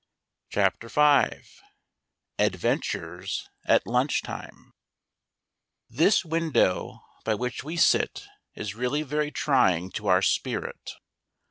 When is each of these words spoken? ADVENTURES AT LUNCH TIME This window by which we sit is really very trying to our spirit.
ADVENTURES 2.39 3.49
AT 3.67 3.85
LUNCH 3.85 4.21
TIME 4.23 4.73
This 5.91 6.25
window 6.25 7.01
by 7.23 7.35
which 7.35 7.63
we 7.63 7.77
sit 7.77 8.25
is 8.55 8.73
really 8.73 9.03
very 9.03 9.29
trying 9.29 9.91
to 9.91 10.07
our 10.07 10.23
spirit. 10.23 10.93